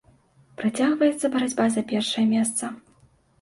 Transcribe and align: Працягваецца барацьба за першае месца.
Працягваецца 0.61 1.31
барацьба 1.35 1.67
за 1.75 1.85
першае 1.93 2.25
месца. 2.33 2.73